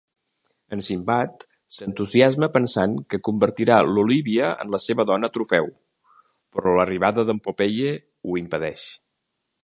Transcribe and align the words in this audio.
En 0.75 0.79
Sinbad 0.85 1.43
s'entusiasma 1.73 2.47
pensant 2.55 2.95
que 3.13 3.19
convertirà 3.27 3.77
l'Olívia 3.89 4.49
en 4.65 4.73
la 4.75 4.79
seva 4.85 5.05
dona 5.09 5.29
trofeu, 5.35 5.69
però 6.57 6.73
l'arribada 6.79 7.27
d'en 7.29 7.43
Popeye 7.49 7.93
ho 8.31 8.39
impedeix. 8.43 8.87